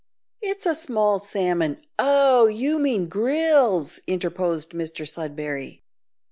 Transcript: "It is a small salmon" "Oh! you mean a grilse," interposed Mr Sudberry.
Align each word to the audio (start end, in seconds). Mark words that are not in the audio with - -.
"It 0.41 0.57
is 0.61 0.65
a 0.65 0.73
small 0.73 1.19
salmon" 1.19 1.85
"Oh! 1.99 2.47
you 2.47 2.79
mean 2.79 3.03
a 3.03 3.05
grilse," 3.05 3.99
interposed 4.07 4.71
Mr 4.71 5.07
Sudberry. 5.07 5.83